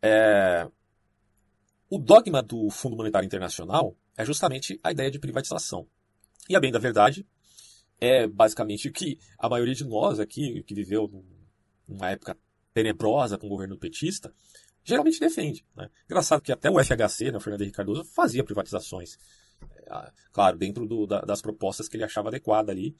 É, 0.00 0.66
o 1.90 1.98
dogma 1.98 2.42
do 2.42 2.70
Fundo 2.70 2.96
Monetário 2.96 3.26
Internacional 3.26 3.94
é 4.16 4.24
justamente 4.24 4.80
a 4.82 4.92
ideia 4.92 5.10
de 5.10 5.18
privatização. 5.18 5.86
E 6.48 6.56
a 6.56 6.60
bem 6.60 6.72
da 6.72 6.78
verdade, 6.78 7.26
é 8.02 8.26
basicamente 8.26 8.88
o 8.88 8.92
que 8.92 9.16
a 9.38 9.48
maioria 9.48 9.76
de 9.76 9.84
nós 9.84 10.18
aqui, 10.18 10.60
que 10.64 10.74
viveu 10.74 11.08
numa 11.86 12.10
época 12.10 12.36
tenebrosa 12.74 13.38
com 13.38 13.46
o 13.46 13.48
governo 13.48 13.78
petista, 13.78 14.34
geralmente 14.82 15.20
defende. 15.20 15.64
Né? 15.76 15.88
Engraçado 16.06 16.42
que 16.42 16.50
até 16.50 16.68
o 16.68 16.82
FHC, 16.82 17.30
né, 17.30 17.36
o 17.36 17.40
Fernando 17.40 17.60
Henrique 17.60 17.76
Cardoso, 17.76 18.04
fazia 18.04 18.42
privatizações. 18.42 19.16
É, 19.86 20.10
claro, 20.32 20.58
dentro 20.58 20.84
do, 20.84 21.06
da, 21.06 21.20
das 21.20 21.40
propostas 21.40 21.88
que 21.88 21.96
ele 21.96 22.02
achava 22.02 22.28
adequada 22.28 22.72
ali. 22.72 22.96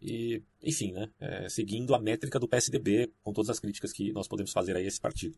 E, 0.00 0.40
enfim, 0.62 0.92
né, 0.92 1.10
é, 1.18 1.48
seguindo 1.48 1.92
a 1.92 1.98
métrica 1.98 2.38
do 2.38 2.46
PSDB, 2.46 3.12
com 3.24 3.32
todas 3.32 3.50
as 3.50 3.58
críticas 3.58 3.92
que 3.92 4.12
nós 4.12 4.28
podemos 4.28 4.52
fazer 4.52 4.76
a 4.76 4.80
esse 4.80 5.00
partido. 5.00 5.36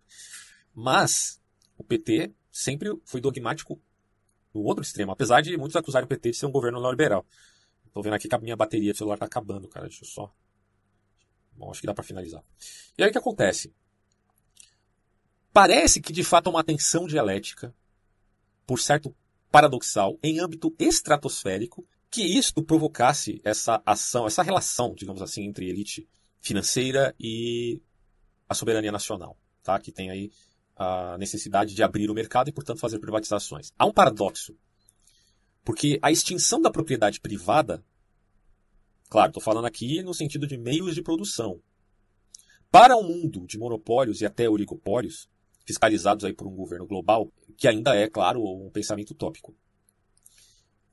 Mas 0.74 1.40
o 1.78 1.82
PT 1.84 2.30
sempre 2.52 2.94
foi 3.06 3.22
dogmático 3.22 3.80
no 4.52 4.60
outro 4.64 4.82
extremo, 4.82 5.12
apesar 5.12 5.40
de 5.40 5.56
muitos 5.56 5.76
acusarem 5.76 6.04
o 6.04 6.08
PT 6.08 6.32
de 6.32 6.36
ser 6.36 6.44
um 6.44 6.52
governo 6.52 6.78
neoliberal. 6.78 7.24
Tô 7.92 8.02
vendo 8.02 8.14
aqui 8.14 8.28
que 8.28 8.34
a 8.34 8.38
minha 8.38 8.56
bateria 8.56 8.92
do 8.92 8.98
celular 8.98 9.18
tá 9.18 9.26
acabando, 9.26 9.68
cara. 9.68 9.86
Deixa 9.86 10.04
eu 10.04 10.08
só. 10.08 10.32
Bom, 11.56 11.70
acho 11.70 11.80
que 11.80 11.86
dá 11.86 11.94
para 11.94 12.04
finalizar. 12.04 12.42
E 12.96 13.02
aí 13.02 13.08
o 13.08 13.12
que 13.12 13.18
acontece? 13.18 13.74
Parece 15.52 16.00
que 16.00 16.12
de 16.12 16.22
fato 16.22 16.46
há 16.46 16.50
uma 16.50 16.64
tensão 16.64 17.06
dialética 17.06 17.74
por 18.66 18.78
certo 18.78 19.14
paradoxal 19.50 20.18
em 20.22 20.38
âmbito 20.38 20.74
estratosférico 20.78 21.86
que 22.10 22.22
isto 22.22 22.62
provocasse 22.62 23.40
essa 23.44 23.82
ação, 23.84 24.26
essa 24.26 24.42
relação, 24.42 24.94
digamos 24.94 25.20
assim, 25.20 25.44
entre 25.44 25.68
elite 25.68 26.08
financeira 26.40 27.14
e 27.18 27.82
a 28.48 28.54
soberania 28.54 28.92
nacional, 28.92 29.36
tá? 29.62 29.78
que 29.78 29.92
tem 29.92 30.10
aí 30.10 30.30
a 30.76 31.18
necessidade 31.18 31.74
de 31.74 31.82
abrir 31.82 32.08
o 32.10 32.14
mercado 32.14 32.48
e, 32.48 32.52
portanto, 32.52 32.78
fazer 32.78 32.98
privatizações. 32.98 33.72
Há 33.76 33.84
um 33.84 33.92
paradoxo, 33.92 34.56
porque 35.64 35.98
a 36.02 36.10
extinção 36.10 36.60
da 36.60 36.70
propriedade 36.70 37.20
privada, 37.20 37.84
claro, 39.08 39.30
estou 39.30 39.42
falando 39.42 39.66
aqui 39.66 40.02
no 40.02 40.14
sentido 40.14 40.46
de 40.46 40.56
meios 40.56 40.94
de 40.94 41.02
produção, 41.02 41.60
para 42.70 42.96
um 42.96 43.02
mundo 43.02 43.46
de 43.46 43.58
monopólios 43.58 44.20
e 44.20 44.26
até 44.26 44.48
oligopólios, 44.48 45.28
fiscalizados 45.64 46.24
aí 46.24 46.32
por 46.32 46.46
um 46.46 46.54
governo 46.54 46.86
global, 46.86 47.32
que 47.56 47.68
ainda 47.68 47.94
é, 47.94 48.08
claro, 48.08 48.42
um 48.42 48.70
pensamento 48.70 49.10
utópico. 49.10 49.54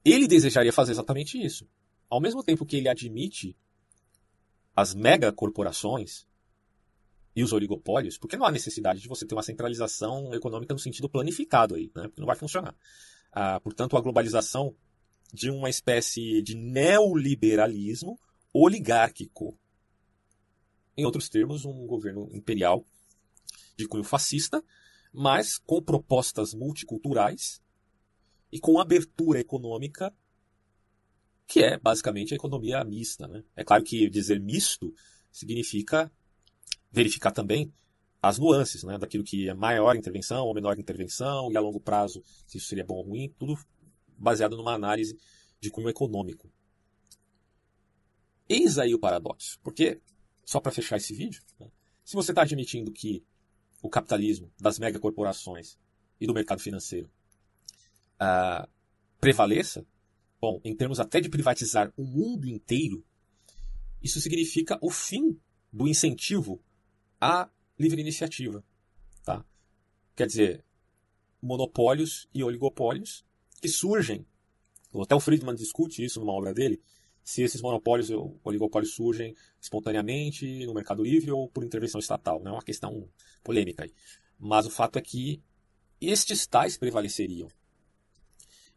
Ele 0.04 0.28
desejaria 0.28 0.72
fazer 0.72 0.92
exatamente 0.92 1.44
isso. 1.44 1.68
Ao 2.10 2.22
mesmo 2.22 2.44
tempo 2.44 2.66
que 2.66 2.78
ele 2.78 2.90
admite 2.90 3.58
as 4.76 4.94
megacorporações 4.94 6.28
e 7.36 7.44
os 7.44 7.52
oligopólios, 7.52 8.18
porque 8.18 8.38
não 8.38 8.46
há 8.46 8.52
necessidade 8.52 9.02
de 9.02 9.08
você 9.08 9.26
ter 9.26 9.36
uma 9.36 9.44
centralização 9.44 10.34
econômica 10.34 10.74
no 10.74 10.80
sentido 10.80 11.10
planificado 11.10 11.76
aí, 11.76 11.92
né? 11.96 12.04
porque 12.04 12.22
não 12.22 12.28
vai 12.28 12.36
funcionar. 12.36 12.76
Ah, 13.38 13.60
portanto, 13.60 13.98
a 13.98 14.02
globalização 14.02 14.74
de 15.34 15.50
uma 15.50 15.70
espécie 15.70 16.42
de 16.42 16.56
neoliberalismo 16.56 18.18
oligárquico. 18.54 19.60
Em 20.96 21.04
outros 21.04 21.28
termos, 21.28 21.66
um 21.66 21.86
governo 21.86 22.30
imperial 22.32 22.86
de 23.76 23.86
cunho 23.86 24.06
fascista, 24.06 24.64
mas 25.12 25.58
com 25.58 25.82
propostas 25.84 26.54
multiculturais 26.54 27.62
e 28.50 28.58
com 28.58 28.80
abertura 28.80 29.42
econômica, 29.42 30.14
que 31.46 31.62
é 31.62 31.78
basicamente 31.78 32.34
a 32.34 32.38
economia 32.38 32.82
mista. 32.86 33.28
Né? 33.28 33.44
É 33.54 33.66
claro 33.66 33.84
que 33.84 34.10
dizer 34.10 34.40
misto 34.40 34.94
significa 35.30 36.10
verificar 36.90 37.32
também 37.32 37.74
as 38.28 38.40
nuances 38.40 38.84
né, 38.84 38.98
daquilo 38.98 39.24
que 39.24 39.48
é 39.48 39.54
maior 39.54 39.96
intervenção 39.96 40.46
ou 40.48 40.54
menor 40.54 40.80
intervenção 40.80 41.52
e 41.52 41.58
a 41.58 41.60
longo 41.60 41.80
prazo 41.80 42.24
se 42.48 42.58
isso 42.58 42.68
seria 42.68 42.84
bom 42.84 42.96
ou 42.96 43.04
ruim, 43.04 43.32
tudo 43.38 43.56
baseado 44.18 44.58
numa 44.58 44.74
análise 44.74 45.16
de 45.60 45.70
cunho 45.70 45.90
econômico. 45.90 46.52
Eis 48.50 48.80
aí 48.80 48.96
o 48.96 49.00
paradoxo, 49.00 49.60
porque, 49.64 50.02
só 50.44 50.60
para 50.60 50.72
fechar 50.72 50.98
esse 50.98 51.14
vídeo, 51.14 51.44
né, 51.60 51.70
se 52.04 52.16
você 52.16 52.32
está 52.32 52.42
admitindo 52.42 52.92
que 52.92 53.24
o 53.80 53.90
capitalismo 53.90 54.52
das 54.60 54.80
megacorporações 54.80 55.78
e 56.20 56.26
do 56.26 56.34
mercado 56.34 56.62
financeiro 56.62 57.08
uh, 58.16 58.68
prevaleça, 59.20 59.86
bom, 60.42 60.60
em 60.64 60.76
termos 60.76 61.00
até 61.00 61.22
de 61.22 61.30
privatizar 61.30 61.94
o 61.96 62.04
mundo 62.04 62.48
inteiro, 62.48 63.06
isso 64.02 64.20
significa 64.20 64.80
o 64.82 64.90
fim 64.90 65.40
do 65.72 65.88
incentivo 65.88 66.60
a 67.22 67.50
livre 67.78 68.02
iniciativa. 68.02 68.64
Tá? 69.24 69.46
Quer 70.16 70.28
dizer, 70.28 70.64
monopólios 71.42 72.28
e 72.34 72.44
oligopólios 72.44 73.26
que 73.62 73.68
surgem. 73.68 74.26
Até 75.02 75.14
o 75.14 75.20
Friedman 75.20 75.56
discute 75.56 76.04
isso 76.04 76.20
numa 76.20 76.34
obra 76.34 76.54
dele, 76.54 76.82
se 77.24 77.42
esses 77.42 77.62
monopólios 77.62 78.10
e 78.10 78.14
oligopólios 78.44 78.94
surgem 78.94 79.36
espontaneamente 79.60 80.66
no 80.66 80.74
mercado 80.74 81.04
livre 81.04 81.32
ou 81.32 81.50
por 81.50 81.64
intervenção 81.64 82.00
estatal. 82.00 82.42
Não 82.42 82.52
é 82.52 82.56
uma 82.56 82.64
questão 82.64 83.10
polêmica 83.44 83.84
aí. 83.84 83.94
Mas 84.40 84.66
o 84.66 84.70
fato 84.70 84.98
é 84.98 85.02
que 85.02 85.42
estes 86.00 86.46
tais 86.46 86.78
prevaleceriam. 86.78 87.50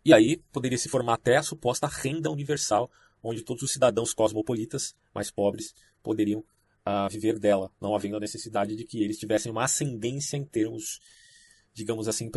E 0.04 0.12
aí 0.12 0.38
poderia 0.52 0.78
se 0.78 0.88
formar 0.88 1.14
até 1.14 1.36
a 1.36 1.42
suposta 1.42 1.86
renda 1.86 2.30
universal, 2.30 2.90
onde 3.22 3.42
todos 3.42 3.62
os 3.62 3.72
cidadãos 3.72 4.14
cosmopolitas 4.14 4.96
mais 5.14 5.30
pobres 5.30 5.74
poderiam 6.02 6.44
a 6.90 7.06
viver 7.06 7.38
dela, 7.38 7.70
não 7.78 7.94
havendo 7.94 8.16
a 8.16 8.20
necessidade 8.20 8.74
de 8.74 8.82
que 8.82 9.02
eles 9.04 9.18
tivessem 9.18 9.52
uma 9.52 9.64
ascendência 9.64 10.38
em 10.38 10.44
termos, 10.44 11.00
digamos 11.74 12.08
assim, 12.08 12.30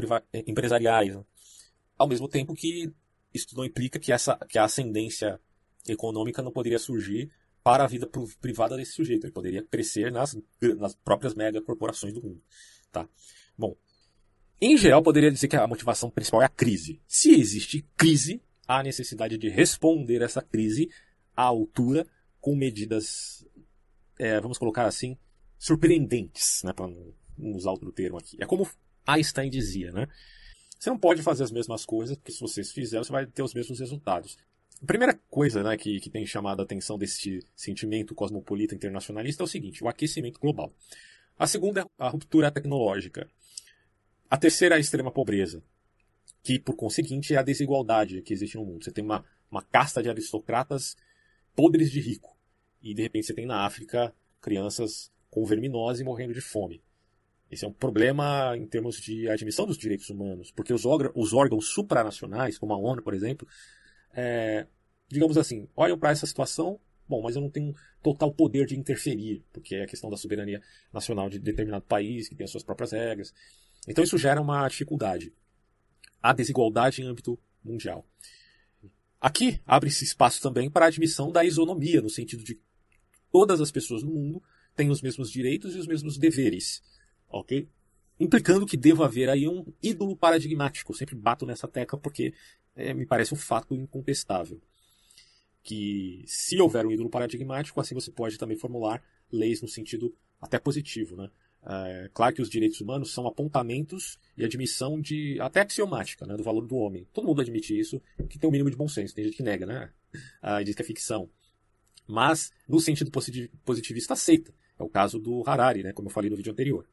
empresariais. 0.46 1.15
Né? 1.15 1.24
Ao 1.98 2.05
mesmo 2.05 2.27
tempo 2.27 2.53
que 2.53 2.91
isso 3.34 3.55
não 3.55 3.63
implica 3.63 3.98
que, 3.98 4.12
essa, 4.12 4.36
que 4.50 4.60
a 4.60 4.65
ascendência 4.65 5.39
econômica 5.88 6.41
não 6.41 6.51
poderia 6.51 6.77
surgir 6.77 7.31
para 7.63 7.86
a 7.86 7.88
vida 7.88 8.10
privada 8.41 8.75
desse 8.75 8.91
sujeito. 8.91 9.24
Ele 9.24 9.31
poderia 9.31 9.63
crescer 9.63 10.12
nas, 10.12 10.38
nas 10.77 10.96
próprias 10.96 11.34
megacorporações 11.34 12.13
do 12.13 12.22
mundo. 12.22 12.43
Tá? 12.91 13.08
Bom, 13.58 13.77
em 14.60 14.75
geral, 14.75 15.01
poderia 15.01 15.31
dizer 15.31 15.48
que 15.48 15.55
a 15.55 15.65
motivação 15.65 16.10
principal 16.10 16.41
é 16.41 16.46
a 16.46 16.50
crise. 16.50 17.01
Se 17.08 17.31
existe 17.31 17.88
crise, 17.96 18.41
há 18.67 18.84
necessidade 18.84 19.38
de 19.38 19.48
responder 19.48 20.22
essa 20.22 20.41
crise 20.41 20.89
à 21.38 21.43
altura 21.43 22.05
com 22.41 22.53
medidas 22.53 23.46
é, 24.22 24.40
vamos 24.40 24.60
colocar 24.60 24.86
assim, 24.86 25.18
surpreendentes, 25.58 26.62
né, 26.63 26.72
para 26.72 26.88
não 26.88 27.56
usar 27.56 27.72
outro 27.72 27.92
termo 27.92 28.20
aqui. 28.20 28.38
É 28.40 28.46
como 28.46 28.70
Einstein 29.06 29.50
dizia, 29.50 29.92
né? 29.92 30.08
Você 30.80 30.92
não 30.92 30.98
pode 30.98 31.24
fazer 31.24 31.44
as 31.44 31.51
mesmas 31.51 31.86
coisas, 31.86 32.16
porque 32.16 32.32
se 32.32 32.40
você 32.40 32.63
fizer, 32.63 33.00
você 33.00 33.12
vai 33.12 33.25
ter 33.25 33.42
os 33.42 33.54
mesmos 33.54 33.80
resultados. 33.80 34.38
A 34.82 34.86
primeira 34.86 35.20
coisa 35.30 35.63
né, 35.63 35.75
que, 35.75 36.00
que 36.00 36.10
tem 36.10 36.25
chamado 36.25 36.60
a 36.60 36.63
atenção 36.63 37.00
desse 37.00 37.44
sentimento 37.56 38.13
cosmopolita 38.13 38.75
internacionalista 38.75 39.42
é 39.42 39.46
o 39.46 39.48
seguinte: 39.48 39.84
o 39.84 39.88
aquecimento 39.88 40.40
global. 40.40 40.72
A 41.38 41.48
segunda 41.48 41.82
é 41.82 41.86
a 41.98 42.10
ruptura 42.10 42.51
tecnológica. 42.51 43.28
A 44.30 44.38
terceira 44.38 44.75
é 44.75 44.78
a 44.78 44.80
extrema 44.80 45.12
pobreza, 45.12 45.63
que 46.44 46.60
por 46.60 46.75
conseguinte 46.75 47.34
é 47.34 47.38
a 47.38 47.44
desigualdade 47.44 48.22
que 48.22 48.34
existe 48.34 48.56
no 48.56 48.66
mundo. 48.66 48.84
Você 48.84 48.92
tem 48.92 49.04
uma, 49.04 49.25
uma 49.50 49.63
casta 49.63 50.01
de 50.01 50.10
aristocratas 50.10 50.96
podres 51.56 51.92
de 51.92 52.00
rico. 52.00 52.30
E 52.81 52.93
de 52.93 53.01
repente 53.01 53.27
você 53.27 53.33
tem 53.33 53.45
na 53.45 53.65
África 53.65 54.13
crianças 54.41 55.11
com 55.29 55.45
verminose 55.45 56.03
morrendo 56.03 56.33
de 56.33 56.41
fome. 56.41 56.83
Esse 57.50 57.65
é 57.65 57.67
um 57.67 57.73
problema 57.73 58.55
em 58.55 58.65
termos 58.65 59.00
de 59.00 59.29
admissão 59.29 59.65
dos 59.65 59.77
direitos 59.77 60.09
humanos, 60.09 60.51
porque 60.51 60.73
os, 60.73 60.83
os 61.15 61.33
órgãos 61.33 61.67
supranacionais, 61.67 62.57
como 62.57 62.73
a 62.73 62.77
ONU, 62.77 63.01
por 63.01 63.13
exemplo, 63.13 63.45
é, 64.13 64.65
digamos 65.09 65.38
assim, 65.38 65.67
olham 65.75 66.00
para 66.00 66.11
essa 66.11 66.25
situação, 66.25 66.79
bom, 67.07 67.21
mas 67.21 67.35
eu 67.35 67.41
não 67.41 67.50
tenho 67.50 67.75
total 68.01 68.33
poder 68.33 68.65
de 68.65 68.79
interferir, 68.79 69.43
porque 69.51 69.75
é 69.75 69.83
a 69.83 69.88
questão 69.88 70.09
da 70.09 70.15
soberania 70.15 70.61
nacional 70.93 71.29
de 71.29 71.39
determinado 71.39 71.83
país, 71.83 72.29
que 72.29 72.35
tem 72.35 72.45
as 72.45 72.51
suas 72.51 72.63
próprias 72.63 72.93
regras. 72.93 73.33
Então 73.85 74.01
isso 74.01 74.17
gera 74.17 74.41
uma 74.41 74.65
dificuldade. 74.69 75.33
A 76.23 76.31
desigualdade 76.31 77.01
em 77.01 77.05
âmbito 77.05 77.38
mundial. 77.63 78.07
Aqui 79.19 79.61
abre-se 79.67 80.05
espaço 80.05 80.41
também 80.41 80.69
para 80.69 80.85
a 80.85 80.88
admissão 80.88 81.31
da 81.31 81.43
isonomia, 81.43 82.01
no 82.01 82.09
sentido 82.09 82.43
de 82.43 82.59
todas 83.31 83.61
as 83.61 83.71
pessoas 83.71 84.03
no 84.03 84.11
mundo 84.11 84.41
têm 84.75 84.89
os 84.89 85.01
mesmos 85.01 85.31
direitos 85.31 85.75
e 85.75 85.79
os 85.79 85.88
mesmos 85.88 86.17
deveres, 86.17 86.81
ok? 87.29 87.67
Implicando 88.19 88.65
que 88.65 88.77
deva 88.77 89.05
haver 89.05 89.29
aí 89.29 89.47
um 89.47 89.65
ídolo 89.81 90.15
paradigmático. 90.15 90.91
Eu 90.91 90.97
sempre 90.97 91.15
bato 91.15 91.45
nessa 91.45 91.67
tecla 91.67 92.00
porque 92.00 92.33
é, 92.75 92.93
me 92.93 93.05
parece 93.05 93.33
um 93.33 93.38
fato 93.38 93.73
incontestável. 93.73 94.61
Que 95.63 96.23
se 96.25 96.59
houver 96.59 96.85
um 96.85 96.91
ídolo 96.91 97.09
paradigmático, 97.09 97.79
assim 97.79 97.95
você 97.95 98.11
pode 98.11 98.38
também 98.38 98.57
formular 98.57 99.03
leis 99.31 99.61
no 99.61 99.67
sentido 99.67 100.13
até 100.39 100.59
positivo, 100.59 101.15
né? 101.15 101.29
É, 101.63 102.09
claro 102.11 102.33
que 102.33 102.41
os 102.41 102.50
direitos 102.50 102.81
humanos 102.81 103.13
são 103.13 103.27
apontamentos 103.27 104.17
e 104.35 104.43
admissão 104.43 105.00
de 105.00 105.39
até 105.39 105.61
axiomática 105.61 106.25
né, 106.25 106.35
do 106.35 106.43
valor 106.43 106.65
do 106.65 106.75
homem. 106.75 107.07
Todo 107.13 107.27
mundo 107.27 107.41
admite 107.41 107.77
isso, 107.77 108.01
que 108.27 108.39
tem 108.39 108.47
o 108.47 108.50
um 108.50 108.51
mínimo 108.51 108.71
de 108.71 108.75
bom 108.75 108.88
senso. 108.88 109.13
Tem 109.13 109.23
gente 109.23 109.38
que 109.38 109.43
nega, 109.43 109.65
né? 109.65 109.91
Ah, 110.41 110.63
diz 110.63 110.75
que 110.75 110.81
é 110.81 110.85
ficção 110.85 111.29
mas 112.12 112.51
no 112.68 112.80
sentido 112.80 113.12
positivista 113.63 114.13
aceita. 114.13 114.53
É 114.77 114.84
o 114.84 114.89
caso 114.89 115.20
do 115.20 115.44
Harari, 115.48 115.84
né, 115.84 115.94
como 115.94 116.10
eu 116.10 116.13
falei 116.13 116.30
no 116.30 116.36
vídeo 116.36 116.51
anterior. 116.51 116.86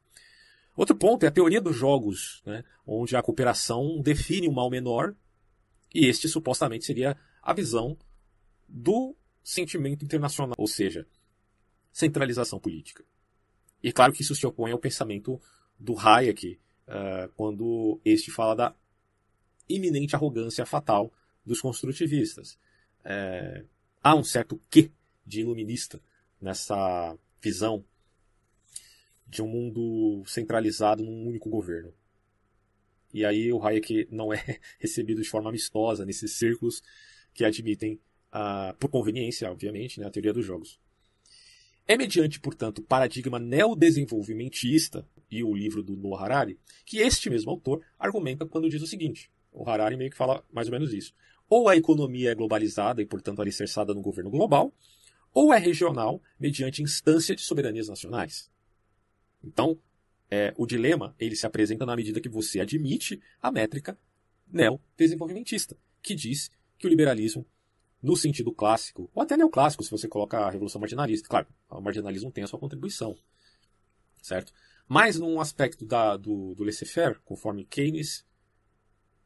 Outro 0.75 0.95
ponto 0.95 1.23
é 1.23 1.27
a 1.27 1.31
teoria 1.31 1.59
dos 1.59 1.75
jogos, 1.75 2.41
né, 2.45 2.63
onde 2.87 3.15
a 3.15 3.21
cooperação 3.21 4.01
define 4.01 4.47
um 4.47 4.53
mal 4.53 4.69
menor, 4.69 5.13
e 5.93 6.05
este 6.05 6.27
supostamente 6.29 6.85
seria 6.85 7.17
a 7.41 7.53
visão 7.53 7.97
do 8.67 9.15
sentimento 9.43 10.05
internacional, 10.05 10.55
ou 10.57 10.67
seja, 10.67 11.07
centralização 11.91 12.59
política. 12.59 13.03
E 13.83 13.91
claro 13.91 14.13
que 14.13 14.21
isso 14.21 14.35
se 14.35 14.45
opõe 14.45 14.71
ao 14.71 14.79
pensamento 14.79 15.41
do 15.79 15.97
Hayek, 15.97 16.59
uh, 16.87 17.31
quando 17.35 17.99
este 18.05 18.29
fala 18.29 18.55
da 18.55 18.75
iminente 19.67 20.15
arrogância 20.15 20.65
fatal 20.65 21.11
dos 21.45 21.61
construtivistas. 21.61 22.57
É, 23.03 23.63
há 24.03 24.15
um 24.15 24.23
certo 24.23 24.59
quê 24.69 24.91
de 25.29 25.41
iluminista 25.41 26.01
nessa 26.41 27.17
visão 27.41 27.85
de 29.27 29.41
um 29.41 29.47
mundo 29.47 30.23
centralizado 30.25 31.03
num 31.03 31.27
único 31.27 31.49
governo. 31.49 31.93
E 33.13 33.23
aí 33.23 33.53
o 33.53 33.63
Hayek 33.63 34.07
não 34.11 34.33
é 34.33 34.59
recebido 34.79 35.21
de 35.21 35.29
forma 35.29 35.49
amistosa 35.49 36.05
nesses 36.05 36.33
círculos 36.33 36.81
que 37.33 37.45
admitem, 37.45 37.99
ah, 38.31 38.75
por 38.79 38.89
conveniência, 38.89 39.49
obviamente, 39.51 39.99
né, 39.99 40.07
a 40.07 40.11
teoria 40.11 40.33
dos 40.33 40.45
jogos. 40.45 40.79
É 41.87 41.97
mediante, 41.97 42.39
portanto, 42.39 42.79
o 42.79 42.83
paradigma 42.83 43.39
neodesenvolvimentista 43.39 45.07
e 45.29 45.43
o 45.43 45.55
livro 45.55 45.83
do 45.83 45.95
Noah 45.95 46.23
Harari 46.23 46.59
que 46.85 46.99
este 46.99 47.29
mesmo 47.29 47.51
autor 47.51 47.81
argumenta 47.97 48.45
quando 48.45 48.69
diz 48.69 48.81
o 48.81 48.87
seguinte: 48.87 49.31
O 49.51 49.67
Harari 49.67 49.97
meio 49.97 50.11
que 50.11 50.17
fala 50.17 50.43
mais 50.51 50.67
ou 50.67 50.71
menos 50.71 50.93
isso. 50.93 51.13
Ou 51.49 51.67
a 51.67 51.75
economia 51.75 52.31
é 52.31 52.35
globalizada 52.35 53.01
e, 53.01 53.07
portanto, 53.07 53.41
alicerçada 53.41 53.91
no 53.91 54.01
governo 54.01 54.29
global, 54.29 54.71
ou 55.33 55.53
é 55.53 55.57
regional, 55.57 56.21
mediante 56.39 56.81
instância 56.81 57.35
de 57.35 57.41
soberanias 57.41 57.87
nacionais. 57.87 58.49
Então, 59.43 59.79
é, 60.29 60.53
o 60.57 60.65
dilema 60.65 61.15
ele 61.19 61.35
se 61.35 61.45
apresenta 61.45 61.85
na 61.85 61.95
medida 61.95 62.21
que 62.21 62.29
você 62.29 62.59
admite 62.59 63.21
a 63.41 63.51
métrica 63.51 63.97
neodesenvolvimentista, 64.47 65.77
que 66.01 66.15
diz 66.15 66.51
que 66.77 66.87
o 66.87 66.89
liberalismo, 66.89 67.45
no 68.01 68.15
sentido 68.15 68.51
clássico, 68.51 69.09
ou 69.13 69.21
até 69.21 69.35
neoclássico, 69.35 69.83
se 69.83 69.91
você 69.91 70.07
coloca 70.07 70.37
a 70.37 70.49
revolução 70.49 70.79
marginalista, 70.79 71.27
claro, 71.27 71.47
o 71.69 71.81
marginalismo 71.81 72.31
tem 72.31 72.43
a 72.43 72.47
sua 72.47 72.59
contribuição, 72.59 73.17
certo? 74.21 74.53
Mas 74.87 75.19
num 75.19 75.39
aspecto 75.39 75.85
da, 75.85 76.17
do, 76.17 76.55
do 76.55 76.63
laissez-faire, 76.63 77.19
conforme 77.23 77.65
Keynes, 77.65 78.25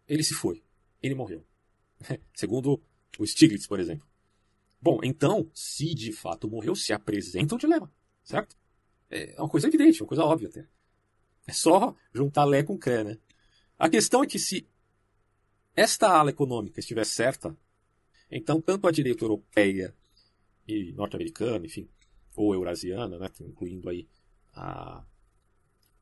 ele 0.08 0.24
se 0.24 0.34
foi, 0.34 0.64
ele 1.02 1.16
morreu. 1.16 1.46
Segundo 2.34 2.82
o 3.18 3.26
Stiglitz, 3.26 3.68
por 3.68 3.80
exemplo. 3.80 4.13
Bom, 4.84 5.00
então, 5.02 5.50
se 5.54 5.96
de 5.96 6.12
fato 6.12 6.50
morreu, 6.50 6.76
se 6.76 6.92
apresenta 6.92 7.56
um 7.56 7.58
dilema, 7.58 7.90
certo? 8.22 8.58
É 9.10 9.34
uma 9.40 9.48
coisa 9.48 9.70
evidente, 9.70 10.04
uma 10.04 10.08
coisa 10.10 10.26
óbvia 10.26 10.50
até. 10.50 10.68
É 11.48 11.54
só 11.54 11.96
juntar 12.14 12.44
Lé 12.44 12.64
com 12.64 12.78
Cré, 12.78 13.02
né? 13.02 13.18
A 13.80 13.90
questão 13.90 14.22
é 14.22 14.28
que 14.28 14.38
se 14.38 14.68
esta 15.74 16.10
ala 16.10 16.32
econômica 16.32 16.82
estiver 16.82 17.06
certa, 17.06 17.58
então 18.30 18.60
tanto 18.60 18.86
a 18.86 18.92
direita 18.92 19.24
europeia 19.24 19.96
e 20.68 20.92
norte-americana, 20.92 21.66
enfim, 21.66 21.88
ou 22.36 22.54
eurasiana, 22.54 23.18
né, 23.18 23.30
incluindo 23.40 23.88
aí 23.88 24.06
a, 24.54 25.06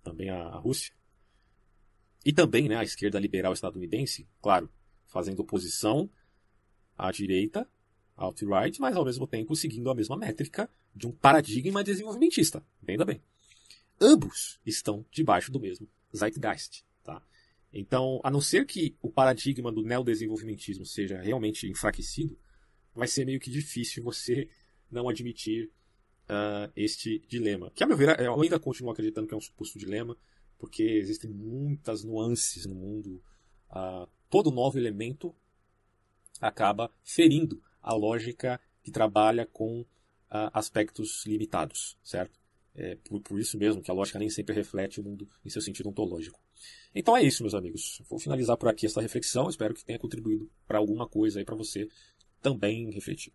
também 0.01 0.31
a 0.31 0.55
Rússia, 0.55 0.91
e 2.25 2.33
também 2.33 2.67
né, 2.67 2.77
a 2.77 2.83
esquerda 2.83 3.19
liberal 3.19 3.53
estadunidense, 3.53 4.27
claro, 4.41 4.67
fazendo 5.05 5.41
oposição 5.41 6.09
à 6.97 7.11
direita, 7.11 7.69
alt-right, 8.21 8.79
mas 8.79 8.95
ao 8.95 9.05
mesmo 9.05 9.25
tempo 9.27 9.55
seguindo 9.55 9.89
a 9.89 9.95
mesma 9.95 10.15
métrica 10.15 10.69
de 10.95 11.07
um 11.07 11.11
paradigma 11.11 11.83
desenvolvimentista. 11.83 12.63
Entenda 12.81 13.05
bem. 13.05 13.21
Ambos 13.99 14.59
estão 14.65 15.05
debaixo 15.11 15.51
do 15.51 15.59
mesmo 15.59 15.87
zeitgeist. 16.15 16.83
Tá? 17.03 17.21
Então, 17.73 18.19
a 18.23 18.29
não 18.29 18.41
ser 18.41 18.65
que 18.65 18.95
o 19.01 19.09
paradigma 19.09 19.71
do 19.71 19.81
neodesenvolvimentismo 19.81 20.85
seja 20.85 21.21
realmente 21.21 21.67
enfraquecido, 21.67 22.37
vai 22.93 23.07
ser 23.07 23.25
meio 23.25 23.39
que 23.39 23.49
difícil 23.49 24.03
você 24.03 24.49
não 24.89 25.07
admitir 25.07 25.71
uh, 26.29 26.71
este 26.75 27.19
dilema. 27.27 27.71
Que, 27.71 27.83
a 27.83 27.87
meu 27.87 27.97
ver, 27.97 28.19
eu 28.19 28.41
ainda 28.41 28.59
continuo 28.59 28.91
acreditando 28.91 29.27
que 29.27 29.33
é 29.33 29.37
um 29.37 29.41
suposto 29.41 29.79
dilema, 29.79 30.17
porque 30.57 30.83
existem 30.83 31.29
muitas 31.29 32.03
nuances 32.03 32.65
no 32.65 32.75
mundo. 32.75 33.21
Uh, 33.69 34.07
todo 34.29 34.51
novo 34.51 34.77
elemento 34.77 35.33
acaba 36.39 36.91
ferindo 37.03 37.61
a 37.81 37.93
lógica 37.93 38.59
que 38.83 38.91
trabalha 38.91 39.45
com 39.45 39.81
uh, 39.81 39.85
aspectos 40.53 41.25
limitados, 41.25 41.97
certo? 42.03 42.39
É 42.73 42.95
por, 42.95 43.19
por, 43.21 43.39
isso 43.39 43.57
mesmo 43.57 43.81
que 43.81 43.91
a 43.91 43.93
lógica 43.93 44.17
nem 44.17 44.29
sempre 44.29 44.55
reflete 44.55 45.01
o 45.01 45.03
mundo 45.03 45.27
em 45.43 45.49
seu 45.49 45.61
sentido 45.61 45.89
ontológico. 45.89 46.39
Então 46.95 47.15
é 47.17 47.23
isso, 47.23 47.43
meus 47.43 47.53
amigos. 47.53 48.01
Vou 48.09 48.17
finalizar 48.17 48.55
por 48.55 48.69
aqui 48.69 48.85
essa 48.85 49.01
reflexão. 49.01 49.49
Espero 49.49 49.73
que 49.73 49.83
tenha 49.83 49.99
contribuído 49.99 50.49
para 50.65 50.77
alguma 50.77 51.07
coisa 51.07 51.39
aí 51.39 51.45
para 51.45 51.55
você 51.55 51.89
também 52.41 52.89
refletir. 52.91 53.33